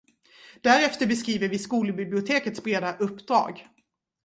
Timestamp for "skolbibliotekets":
1.59-2.63